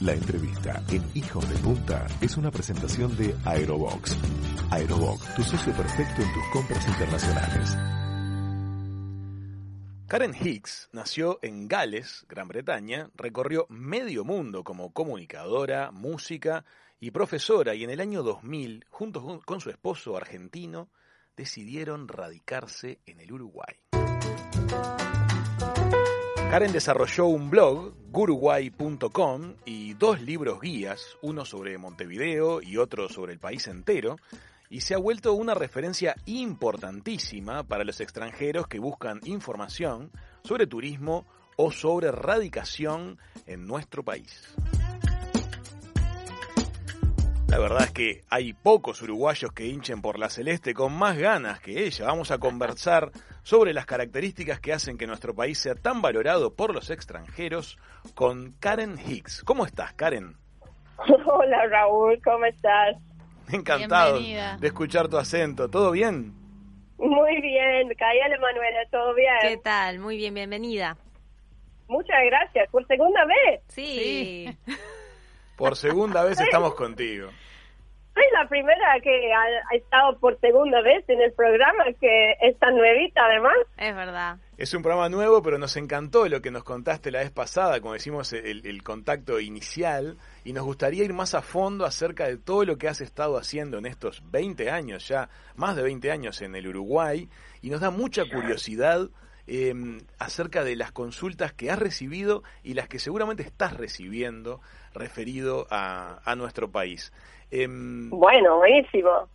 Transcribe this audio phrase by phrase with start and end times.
[0.00, 4.16] La entrevista en Hijos de Punta es una presentación de Aerobox.
[4.70, 7.76] Aerobox, tu socio perfecto en tus compras internacionales.
[10.08, 16.64] Karen Hicks nació en Gales, Gran Bretaña, recorrió medio mundo como comunicadora, música
[16.98, 20.88] y profesora y en el año 2000, junto con su esposo argentino,
[21.36, 23.76] decidieron radicarse en el Uruguay.
[26.50, 33.32] Karen desarrolló un blog, guruguay.com, y dos libros guías, uno sobre Montevideo y otro sobre
[33.32, 34.16] el país entero,
[34.68, 40.10] y se ha vuelto una referencia importantísima para los extranjeros que buscan información
[40.42, 44.52] sobre turismo o sobre radicación en nuestro país.
[47.50, 51.58] La verdad es que hay pocos uruguayos que hinchen por la celeste con más ganas
[51.58, 52.06] que ella.
[52.06, 53.10] Vamos a conversar
[53.42, 57.76] sobre las características que hacen que nuestro país sea tan valorado por los extranjeros
[58.14, 59.42] con Karen Hicks.
[59.42, 60.36] ¿Cómo estás, Karen?
[61.26, 62.96] Hola, Raúl, ¿cómo estás?
[63.50, 65.68] Encantado de escuchar tu acento.
[65.68, 66.32] ¿Todo bien?
[66.98, 69.34] Muy bien, cállale Manuela, ¿todo bien?
[69.40, 69.98] ¿Qué tal?
[69.98, 70.96] Muy bien, bienvenida.
[71.88, 73.60] Muchas gracias, por segunda vez.
[73.66, 74.56] Sí.
[75.60, 77.28] Por segunda vez estamos contigo.
[78.14, 82.76] Soy la primera que ha, estado por segunda vez en el programa, que es tan
[82.76, 83.52] nuevita además.
[83.76, 84.38] Es verdad.
[84.56, 87.92] Es un programa nuevo, pero nos encantó lo que nos contaste la vez pasada, como
[87.92, 92.64] decimos, el, el, contacto inicial, y nos gustaría ir más a fondo acerca de todo
[92.64, 96.56] lo que has estado haciendo en estos 20 años, ya más de 20 años en
[96.56, 97.28] el Uruguay,
[97.60, 99.10] y nos da mucha curiosidad
[99.46, 99.74] eh,
[100.18, 104.62] acerca de las consultas que has recibido y las que seguramente estás recibiendo
[104.94, 107.12] referido a, a nuestro país.
[107.50, 109.28] Eh, bueno, buenísimo.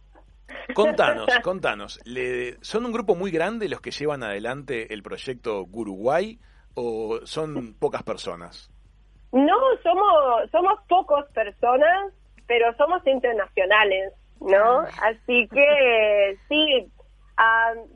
[0.73, 6.39] Contanos, contanos, ¿le, ¿son un grupo muy grande los que llevan adelante el proyecto Guruguay
[6.75, 8.71] o son pocas personas?
[9.31, 12.13] No, somos, somos pocas personas,
[12.47, 14.79] pero somos internacionales, ¿no?
[14.79, 14.89] Ah.
[15.03, 16.91] Así que sí,
[17.37, 17.87] uh,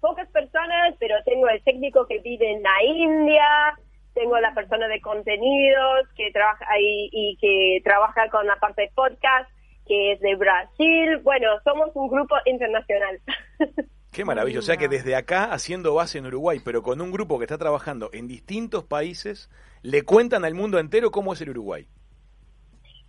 [0.00, 3.78] pocas personas, pero tengo el técnico que vive en la India,
[4.18, 8.90] tengo la persona de contenidos que trabaja ahí y que trabaja con la parte de
[8.92, 9.48] podcast,
[9.86, 11.18] que es de Brasil.
[11.22, 13.20] Bueno, somos un grupo internacional.
[14.12, 14.64] Qué maravilloso.
[14.64, 17.58] O sea que desde acá, haciendo base en Uruguay, pero con un grupo que está
[17.58, 19.50] trabajando en distintos países,
[19.82, 21.86] le cuentan al mundo entero cómo es el Uruguay.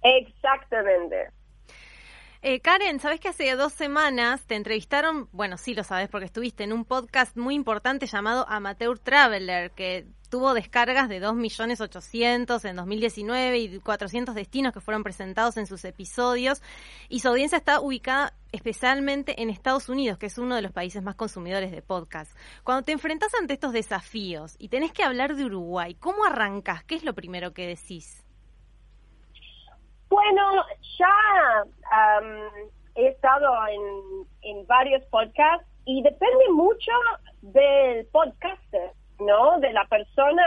[0.03, 1.30] Exactamente.
[2.42, 5.28] Eh, Karen, ¿sabes que hace dos semanas te entrevistaron?
[5.34, 10.08] Bueno, sí lo sabes porque estuviste en un podcast muy importante llamado Amateur Traveler, que
[10.30, 16.62] tuvo descargas de 2.800.000 en 2019 y 400 destinos que fueron presentados en sus episodios.
[17.10, 21.04] Y su audiencia está ubicada especialmente en Estados Unidos, que es uno de los países
[21.04, 22.32] más consumidores de podcast.
[22.64, 26.86] Cuando te enfrentas ante estos desafíos y tenés que hablar de Uruguay, ¿cómo arrancas?
[26.86, 28.24] ¿Qué es lo primero que decís?
[30.09, 30.66] Bueno,
[30.97, 31.64] ya
[32.96, 36.92] he estado en, varios podcasts y depende mucho
[37.42, 39.59] del podcaster, ¿no?
[39.59, 40.44] De la persona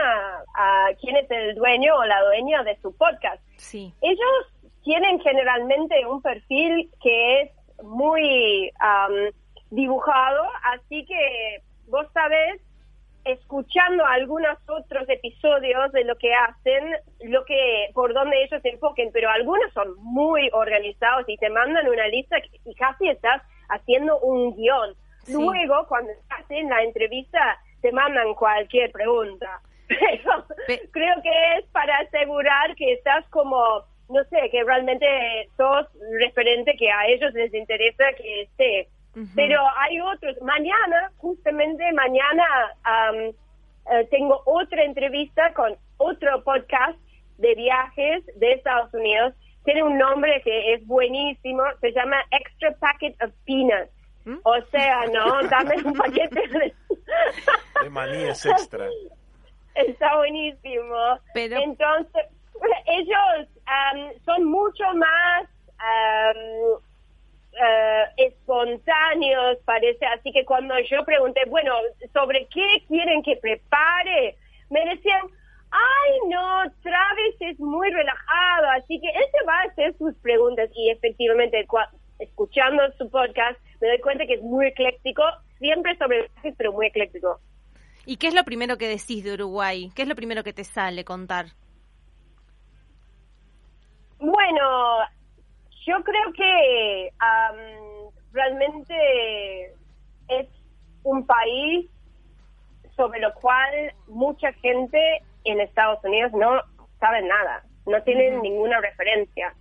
[0.55, 3.43] a quien es el dueño o la dueña de su podcast.
[3.57, 3.93] Sí.
[4.01, 7.51] Ellos tienen generalmente un perfil que es
[7.83, 8.71] muy
[9.71, 12.61] dibujado, así que vos sabés
[13.25, 19.11] escuchando algunos otros episodios de lo que hacen, lo que por donde ellos se enfoquen,
[19.13, 24.55] pero algunos son muy organizados y te mandan una lista y casi estás haciendo un
[24.57, 24.95] guion.
[25.29, 29.61] Luego, cuando hacen la entrevista, te mandan cualquier pregunta.
[29.89, 30.45] Pero
[30.91, 35.07] creo que es para asegurar que estás como, no sé, que realmente
[35.57, 35.87] sos
[36.19, 38.89] referente que a ellos les interesa que esté
[39.35, 40.41] pero hay otros.
[40.43, 42.45] Mañana, justamente mañana,
[43.91, 46.99] eh, tengo otra entrevista con otro podcast
[47.39, 49.35] de viajes de Estados Unidos.
[49.65, 51.63] Tiene un nombre que es buenísimo.
[51.81, 53.93] Se llama Extra Packet of Peanuts.
[54.25, 54.37] ¿Mm?
[54.45, 56.75] O sea, no, dame un paquete de...
[57.83, 58.87] de manías extra.
[59.75, 61.19] Está buenísimo.
[61.35, 61.57] Pero...
[61.59, 62.27] Entonces,
[62.87, 63.49] ellos
[64.25, 65.49] son mucho más
[65.79, 66.81] uh,
[68.17, 70.05] espontáneos, parece.
[70.07, 71.75] Así que cuando yo pregunté, bueno,
[72.13, 74.37] ¿sobre qué quieren que prepare?
[74.71, 75.23] Me decían,
[75.71, 80.71] ay, no, Travis es muy relajado, así que él se va a hacer sus preguntas.
[80.75, 81.67] Y efectivamente,
[82.19, 85.23] escuchando su podcast, me doy cuenta que es muy ecléctico,
[85.59, 87.41] siempre sobre viajes, pero muy ecléctico.
[88.05, 89.91] ¿Y qué es lo primero que decís de Uruguay?
[89.95, 91.47] ¿Qué es lo primero que te sale contar?
[98.33, 99.75] Realmente
[100.29, 100.49] es
[101.05, 101.91] un país
[102.97, 106.63] sobre lo cual mucha gente en Estados Unidos no
[106.99, 107.65] sabe nada.
[107.85, 109.55] no tienen ninguna referencia.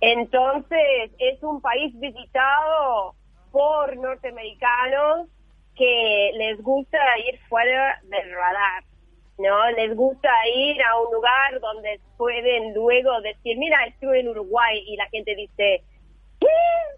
[0.00, 3.14] Entonces, es un país visitado
[3.52, 5.28] por norteamericanos
[5.76, 8.84] que les gusta ir fuera del radar,
[9.40, 9.70] ¿no?
[9.72, 14.96] Les gusta ir a un lugar donde pueden luego decir, mira, estuve en Uruguay y
[14.96, 15.82] la gente dice,
[16.40, 16.46] ¿qué?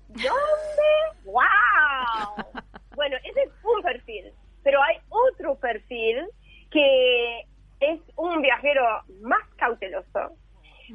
[0.09, 1.23] ¿Dónde?
[1.25, 2.63] ¡Wow!
[2.97, 6.27] bueno, ese es un perfil, pero hay otro perfil
[6.71, 7.41] que
[7.81, 8.83] es un viajero
[9.23, 10.37] más cauteloso,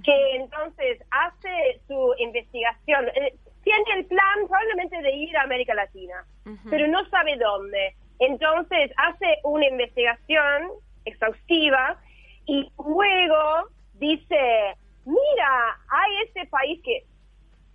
[0.03, 3.33] que entonces hace su investigación, eh,
[3.63, 6.25] tiene el plan probablemente de ir a América Latina,
[6.69, 7.95] pero no sabe dónde.
[8.19, 10.71] Entonces hace una investigación
[11.07, 11.99] exhaustiva
[12.45, 14.75] y luego dice,
[15.05, 17.03] mira, hay este país que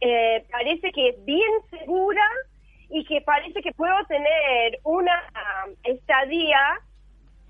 [0.00, 2.24] eh, parece que es bien segura
[2.88, 5.22] y que parece que puedo tener una
[5.84, 6.80] estadía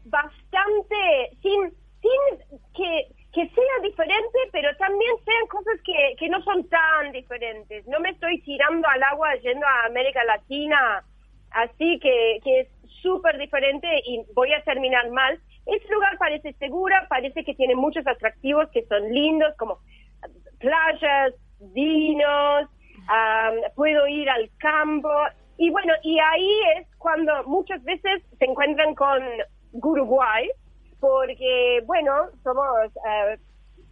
[0.05, 1.71] bastante sin
[2.01, 7.87] sin que que sea diferente, pero también sean cosas que, que no son tan diferentes.
[7.87, 11.03] No me estoy tirando al agua yendo a América Latina,
[11.51, 12.69] así que, que es
[13.01, 15.41] súper diferente y voy a terminar mal.
[15.73, 19.79] Este lugar parece segura, parece que tiene muchos atractivos que son lindos, como
[20.59, 22.69] playas, vinos,
[23.75, 25.09] puedo ir al campo.
[25.57, 29.23] Y bueno, y ahí es cuando muchas veces se encuentran con
[29.73, 30.51] Uruguay,
[31.01, 32.93] porque, bueno, somos,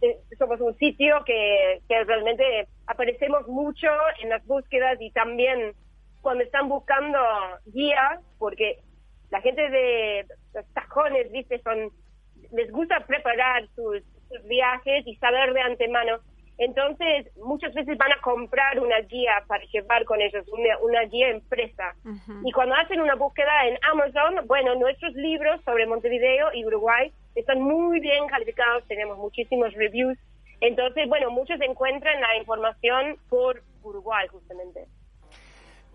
[0.03, 3.87] eh, somos un sitio que, que realmente aparecemos mucho
[4.21, 5.73] en las búsquedas y también
[6.21, 7.17] cuando están buscando
[7.65, 8.81] guías, porque
[9.31, 11.91] la gente de los tajones, viste, son,
[12.51, 14.03] les gusta preparar sus
[14.47, 16.19] viajes y saber de antemano
[16.61, 20.45] entonces, muchas veces van a comprar una guía para llevar con ellos,
[20.83, 21.95] una, guía empresa.
[22.45, 27.61] Y cuando hacen una búsqueda en Amazon, bueno, nuestros libros sobre Montevideo y Uruguay están
[27.61, 30.19] muy bien calificados, tenemos muchísimos reviews.
[30.59, 34.85] Entonces, bueno, muchos encuentran la información por Uruguay, justamente.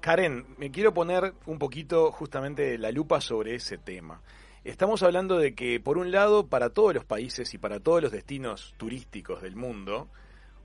[0.00, 4.20] Karen, me quiero poner un poquito justamente la lupa sobre ese tema.
[4.67, 8.11] Estamos hablando de que, por un lado, para todos los países y para todos los
[8.11, 10.09] destinos turísticos del mundo,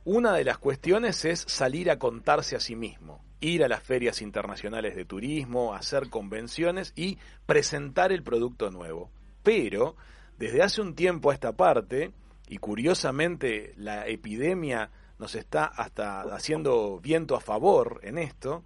[0.05, 4.23] una de las cuestiones es salir a contarse a sí mismo, ir a las ferias
[4.23, 9.11] internacionales de turismo, hacer convenciones y presentar el producto nuevo.
[9.43, 9.95] Pero,
[10.39, 12.11] desde hace un tiempo a esta parte,
[12.49, 14.89] y curiosamente la epidemia
[15.19, 18.63] nos está hasta haciendo viento a favor en esto,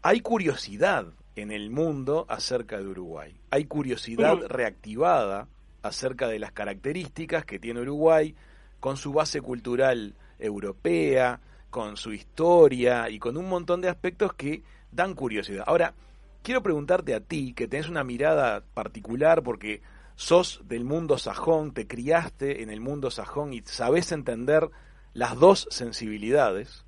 [0.00, 3.34] hay curiosidad en el mundo acerca de Uruguay.
[3.50, 5.48] Hay curiosidad reactivada
[5.82, 8.34] acerca de las características que tiene Uruguay
[8.80, 11.40] con su base cultural europea,
[11.70, 15.64] con su historia y con un montón de aspectos que dan curiosidad.
[15.66, 15.94] Ahora,
[16.42, 19.80] quiero preguntarte a ti, que tenés una mirada particular porque
[20.16, 24.68] sos del mundo sajón, te criaste en el mundo sajón y sabés entender
[25.14, 26.84] las dos sensibilidades.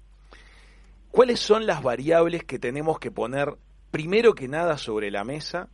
[1.11, 3.57] ¿Cuáles son las variables que tenemos que poner
[3.95, 5.69] primero que nada sobre la mesa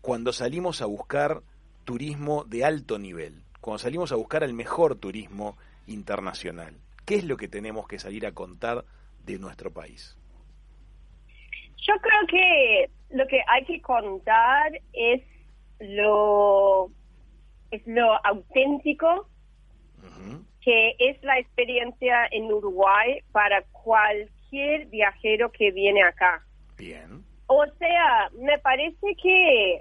[0.00, 1.42] cuando salimos a buscar
[1.82, 6.76] turismo de alto nivel, cuando salimos a buscar el mejor turismo internacional?
[7.04, 8.84] ¿Qué es lo que tenemos que salir a contar
[9.24, 10.16] de nuestro país?
[11.78, 15.22] Yo creo que lo que hay que contar es
[15.80, 16.92] lo
[17.72, 19.28] es lo auténtico
[20.60, 26.46] que es la experiencia en Uruguay para cualquier viajero que viene acá.
[26.78, 27.33] Bien.
[27.46, 29.80] O sea, me parece que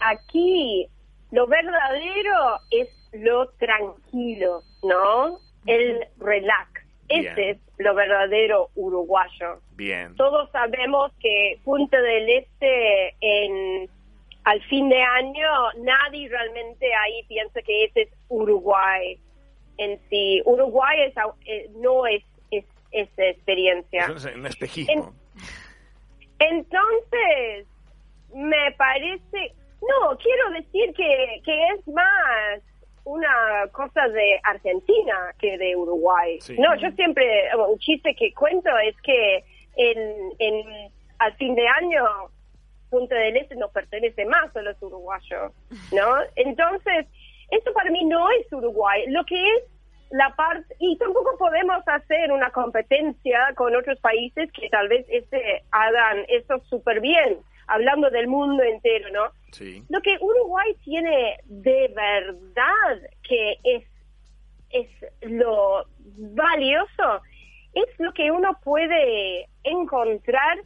[0.00, 0.86] aquí
[1.30, 5.40] lo verdadero es lo tranquilo, ¿no?
[5.66, 6.82] el relax.
[7.08, 9.60] Ese es lo verdadero uruguayo.
[9.76, 10.14] Bien.
[10.16, 13.88] Todos sabemos que Punta del Este en
[14.44, 15.48] al fin de año
[15.78, 19.18] nadie realmente ahí piensa que ese es Uruguay
[19.78, 20.42] en sí.
[20.44, 21.14] Uruguay es,
[21.46, 24.06] eh, no es, es esa experiencia.
[24.06, 25.14] Es un espejismo.
[26.38, 27.66] Entonces,
[28.34, 32.62] me parece, no, quiero decir que, que es más
[33.04, 36.38] una cosa de Argentina que de Uruguay.
[36.58, 39.44] No, yo siempre, un chiste que cuento es que
[39.76, 42.04] en, en, al fin de año
[42.90, 45.52] Punta del Este no pertenece más a los uruguayos,
[45.92, 46.16] ¿no?
[46.36, 47.06] Entonces,
[47.50, 49.04] esto para mí no es Uruguay.
[49.08, 49.62] Lo que es
[50.10, 55.62] la parte, y tampoco podemos hacer una competencia con otros países que tal vez este
[55.70, 57.38] hagan esto súper bien
[57.68, 59.30] hablando del mundo entero, ¿no?
[59.52, 59.84] Sí.
[59.88, 63.84] Lo que Uruguay tiene de verdad que es,
[64.70, 64.88] es
[65.22, 65.84] lo
[66.16, 67.22] valioso,
[67.74, 70.58] es lo que uno puede encontrar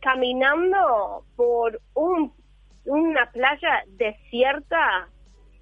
[0.00, 2.32] caminando por un,
[2.84, 5.08] una playa desierta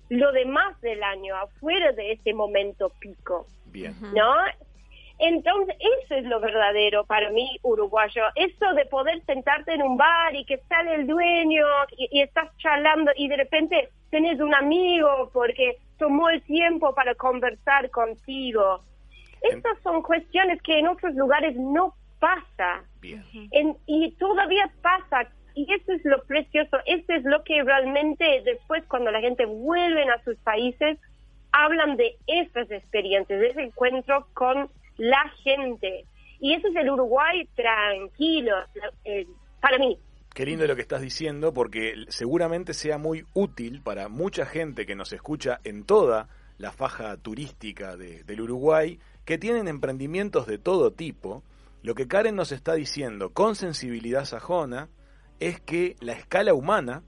[0.08, 3.46] lo demás del año, afuera de ese momento pico.
[3.66, 3.94] Bien.
[4.14, 4.34] ¿no?
[5.18, 8.22] Entonces, eso es lo verdadero para mí, uruguayo.
[8.34, 11.64] Eso de poder sentarte en un bar y que sale el dueño
[11.96, 17.14] y, y estás charlando y de repente tenés un amigo porque tomó el tiempo para
[17.14, 18.82] conversar contigo.
[19.40, 22.84] Estas son cuestiones que en otros lugares no pasa.
[23.00, 23.24] Bien.
[23.52, 25.30] En- y todavía pasa.
[25.56, 26.76] Y eso es lo precioso.
[26.86, 30.98] Esto es lo que realmente después cuando la gente vuelve a sus países,
[31.50, 36.04] hablan de esas experiencias, de ese encuentro con la gente.
[36.40, 38.54] Y eso es el Uruguay tranquilo,
[39.04, 39.26] eh,
[39.60, 39.98] para mí.
[40.34, 44.94] Qué lindo lo que estás diciendo porque seguramente sea muy útil para mucha gente que
[44.94, 50.92] nos escucha en toda la faja turística de- del Uruguay, que tienen emprendimientos de todo
[50.92, 51.42] tipo.
[51.82, 54.88] Lo que Karen nos está diciendo con sensibilidad sajona
[55.40, 57.02] es que la escala humana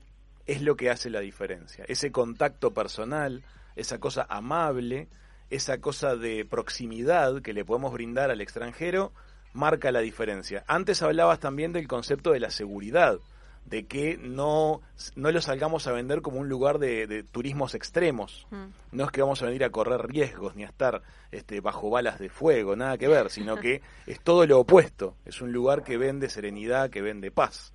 [0.47, 1.85] es lo que hace la diferencia.
[1.89, 3.43] Ese contacto personal,
[3.77, 5.09] esa cosa amable,
[5.51, 9.13] esa cosa de proximidad que le podemos brindar al extranjero,
[9.53, 10.65] marca la diferencia.
[10.67, 13.19] Antes hablabas también del concepto de la seguridad,
[13.65, 14.81] de que no,
[15.15, 18.47] no lo salgamos a vender como un lugar de, de turismos extremos.
[18.51, 18.67] Mm.
[18.93, 22.19] No es que vamos a venir a correr riesgos ni a estar este, bajo balas
[22.19, 25.17] de fuego, nada que ver, sino que es todo lo opuesto.
[25.27, 27.75] Es un lugar que vende serenidad, que vende paz.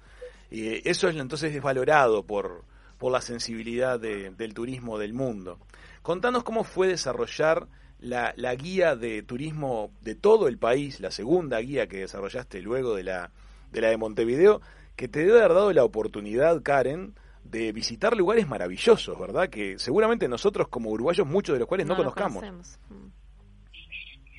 [0.53, 2.63] Y eso es entonces es valorado por,
[2.99, 5.57] por la sensibilidad de- del turismo del mundo.
[6.03, 7.67] Contanos cómo fue desarrollar
[7.99, 12.93] la, la guía de turismo de todo el país, la segunda guía que desarrollaste luego
[12.95, 13.31] de la
[13.71, 14.61] de, la de Montevideo,
[14.95, 19.49] que te debe haber dado la oportunidad, Karen, de visitar lugares maravillosos, ¿verdad?
[19.49, 22.43] Que seguramente nosotros como uruguayos, muchos de los cuales no, los conozcamos.
[22.43, 22.79] conocemos.
[22.89, 23.07] Mm.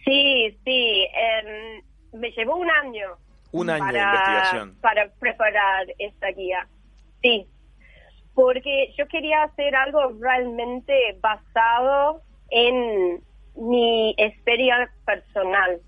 [0.04, 1.06] Sí, sí.
[1.12, 1.82] em,
[2.20, 3.08] me llevó un año.
[3.54, 4.76] Un año de investigación.
[4.80, 6.66] Para preparar esta guía.
[7.22, 7.46] Sí.
[8.34, 12.20] Porque yo quería hacer algo realmente basado
[12.50, 13.22] en
[13.54, 15.80] mi experiencia personal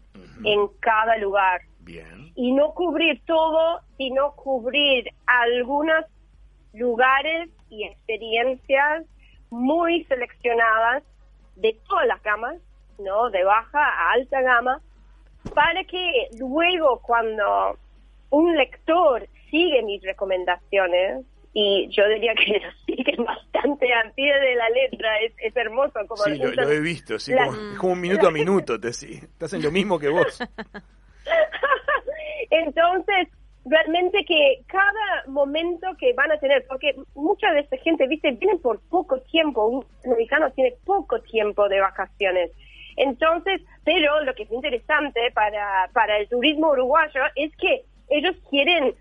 [0.44, 1.61] en cada lugar.
[1.80, 2.32] Bien.
[2.37, 6.04] Y no cubrir todo, sino cubrir algunos
[6.73, 9.04] lugares y experiencias
[9.50, 11.02] muy seleccionadas
[11.56, 12.56] de todas las gamas,
[12.99, 13.30] ¿no?
[13.30, 14.80] De baja a alta gama,
[15.54, 17.78] para que luego cuando
[18.30, 24.54] un lector sigue mis recomendaciones, y yo diría que lo siguen bastante al pie de
[24.56, 27.78] la letra, es, es hermoso como Sí, lo, lo he visto, sí, La- como, es
[27.78, 30.38] como un minuto a minuto, te, sí, te hacen lo mismo que vos.
[32.50, 33.28] Entonces,
[33.64, 38.60] realmente que cada momento que van a tener, porque mucha de esta gente, viste, vienen
[38.60, 42.50] por poco tiempo, un mexicano tiene poco tiempo de vacaciones.
[42.96, 48.94] Entonces, pero lo que es interesante para, para el turismo uruguayo es que ellos quieren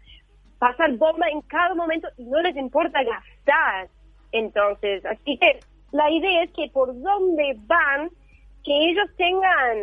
[0.59, 3.87] pasar bomba en cada momento y no les importa gastar.
[4.31, 5.59] Entonces, así que
[5.91, 8.09] la idea es que por donde van,
[8.63, 9.77] que ellos tengan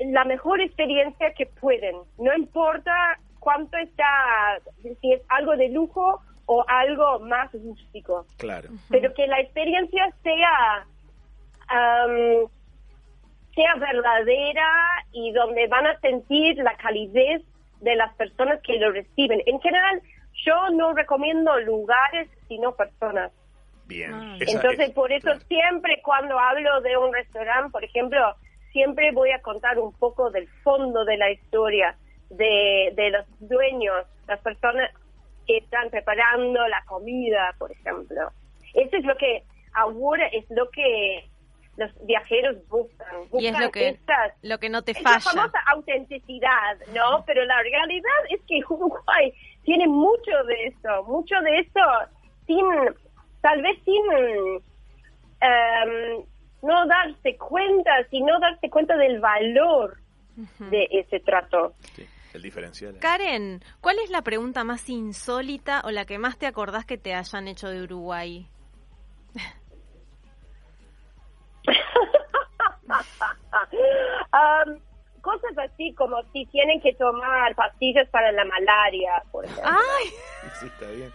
[0.00, 1.96] la mejor experiencia que pueden.
[2.18, 4.58] No importa cuánto está,
[5.00, 8.70] si es algo de lujo o algo más rústico, Claro.
[8.88, 10.86] pero que la experiencia sea
[11.68, 12.48] am,
[13.54, 14.70] sea verdadera
[15.12, 17.42] y donde van a sentir la calidez
[17.80, 19.42] de las personas que lo reciben.
[19.46, 20.00] En general,
[20.44, 23.32] yo no recomiendo lugares, sino personas.
[23.86, 24.12] Bien.
[24.14, 25.40] Ah, Entonces, es- por eso claro.
[25.48, 28.36] siempre cuando hablo de un restaurante, por ejemplo,
[28.72, 31.96] siempre voy a contar un poco del fondo de la historia,
[32.30, 34.90] de, de los dueños, las personas
[35.46, 38.30] que están preparando la comida, por ejemplo.
[38.74, 39.42] Eso es lo que
[39.74, 41.24] ahora es lo que
[41.80, 43.08] los viajeros buscan.
[43.32, 45.20] Y es Buscan lo que, estas- lo que no te es la falla.
[45.20, 47.24] famosa autenticidad, ¿no?
[47.26, 49.32] Pero la realidad es que Uruguay
[49.64, 51.80] tiene mucho de eso, mucho de eso
[52.46, 52.64] sin,
[53.40, 54.62] tal vez sin
[55.40, 56.24] em,
[56.62, 59.96] no darse cuenta, sino darse cuenta del valor
[60.58, 61.74] de ese trato.
[61.94, 62.98] Sí, el diferencial.
[62.98, 67.14] Karen, ¿cuál es la pregunta más insólita o la que más te acordás que te
[67.14, 68.46] hayan hecho de Uruguay?
[74.32, 74.78] Am,
[75.20, 79.64] cosas así como si tienen que tomar pastillas para la malaria, por ejemplo.
[79.70, 80.10] ¡Ay!
[80.58, 81.12] Sí, está bien.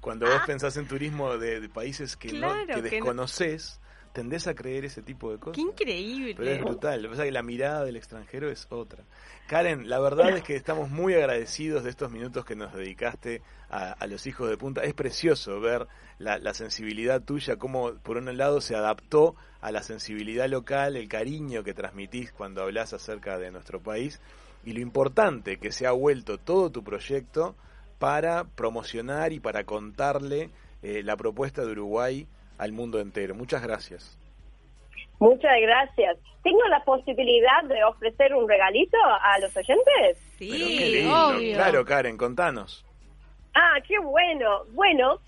[0.00, 3.80] Cuando vos pensás en turismo de, de países que, no, que que no- desconoces,
[4.12, 5.56] tendés a creer ese tipo de cosas.
[5.56, 6.34] ¡Qué increíble!
[6.36, 7.02] Pero es brutal.
[7.02, 9.04] Lo que pasa es que la mirada del extranjero es otra.
[9.48, 13.92] Karen, la verdad es que estamos muy agradecidos de estos minutos que nos dedicaste a,
[13.92, 14.82] a los hijos de punta.
[14.82, 15.86] Es precioso ver
[16.18, 21.08] la, la sensibilidad tuya, cómo por un lado se adaptó a la sensibilidad local, el
[21.08, 24.20] cariño que transmitís cuando hablas acerca de nuestro país
[24.64, 27.56] y lo importante que se ha vuelto todo tu proyecto
[27.98, 30.50] para promocionar y para contarle
[30.82, 32.26] eh, la propuesta de Uruguay
[32.62, 33.34] al mundo entero.
[33.34, 34.18] Muchas gracias.
[35.18, 36.16] Muchas gracias.
[36.42, 40.18] ¿Tengo la posibilidad de ofrecer un regalito a los oyentes?
[40.38, 41.28] Pero qué Sí, lindo.
[41.28, 41.54] obvio.
[41.54, 42.84] Claro, Karen, contanos.
[43.54, 44.64] Ah, qué bueno.
[44.72, 45.18] Bueno,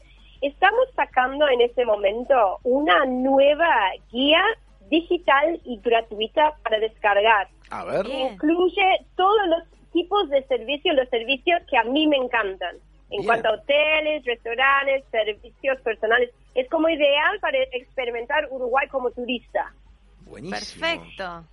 [0.41, 3.73] estamos sacando en este momento una nueva
[4.11, 4.43] guía
[4.91, 7.49] digital y gratuita para descargar.
[7.71, 8.07] A ver.
[8.07, 8.33] Bien.
[8.35, 9.63] Incluye todos los
[9.93, 12.77] tipos de servicios, los servicios que a mí me encantan.
[13.11, 13.25] En Bien.
[13.27, 16.31] cuanto a hoteles, restaurantes, servicios personales.
[16.55, 19.73] Es como ideal para experimentar Uruguay como turista.
[20.21, 20.87] Buenísimo.
[20.87, 21.45] Perfecto.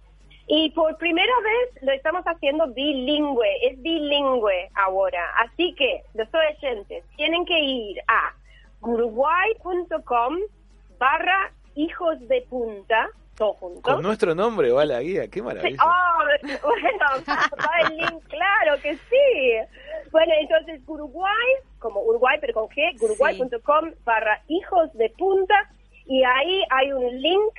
[0.47, 5.23] Y por primera vez lo estamos haciendo bilingüe, es bilingüe ahora.
[5.45, 8.33] Así que los oyentes tienen que ir a
[8.81, 10.37] uruguay.com
[10.97, 13.09] barra hijos de punta,
[13.81, 15.77] Con nuestro nombre va la guía, qué Sí, maravilla.
[15.83, 16.23] oh,
[16.63, 20.09] bueno, va el link, claro que sí.
[20.11, 21.47] Bueno, entonces Uruguay,
[21.79, 25.55] como Uruguay pero con G, uruguay.com barra hijos de punta
[26.05, 27.53] y ahí hay un link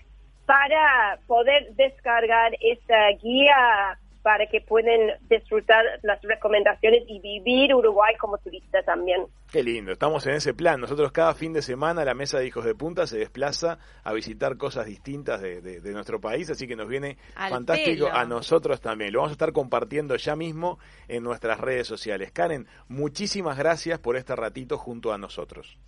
[0.47, 8.39] para poder descargar esta guía para que puedan disfrutar las recomendaciones y vivir Uruguay como
[8.39, 9.27] turista también.
[9.51, 10.81] Qué lindo, estamos en ese plan.
[10.81, 14.57] Nosotros cada fin de semana la mesa de hijos de punta se desplaza a visitar
[14.57, 18.17] cosas distintas de, de- de nuestro país, así que nos viene Al fantástico pelo.
[18.17, 19.13] a nosotros también.
[19.13, 22.31] Lo vamos a estar compartiendo ya mismo en nuestras redes sociales.
[22.33, 25.79] Karen, muchísimas gracias por este ratito junto a nosotros.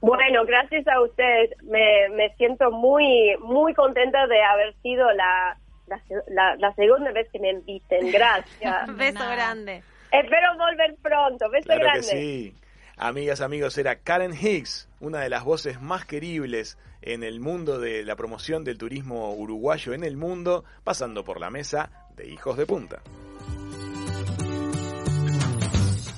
[0.00, 1.50] Bueno, gracias a ustedes.
[1.64, 7.28] Me, me siento muy muy contenta de haber sido la, la, la- la segunda vez
[7.32, 8.10] que me inviten.
[8.10, 8.86] Gracias.
[8.96, 9.82] Beso grande.
[10.12, 11.50] Espero volver pronto.
[11.50, 12.00] Beso Claro grande.
[12.00, 12.54] que sí.
[12.98, 18.04] Amigas, amigos, era Karen Hicks, una de las voces más queribles en el mundo de
[18.04, 22.64] la promoción del turismo uruguayo en el mundo, pasando por la mesa de Hijos de
[22.64, 23.02] Punta.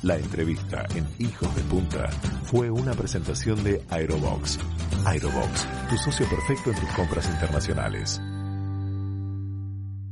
[0.05, 2.07] La entrevista en Hijos de Punta
[2.45, 4.59] fue una presentación de Aerobox.
[5.05, 8.21] Aerobox, tu socio perfecto en tus compras internacionales.